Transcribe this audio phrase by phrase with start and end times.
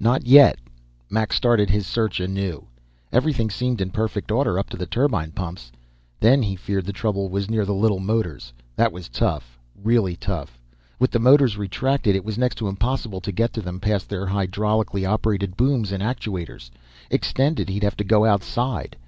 [0.00, 0.58] "Not yet."
[1.08, 2.66] Mac started his search anew.
[3.12, 5.70] Everything seemed in perfect order up to the turbine pumps.
[6.18, 8.52] Then, he feared, the trouble was near the little motors.
[8.74, 10.58] That was tough, really tough.
[10.98, 14.26] With the motors retracted it was next to impossible to get to them, past their
[14.26, 16.72] hydraulically operated booms and actuators.
[17.08, 18.96] Extended, he'd have to go outside.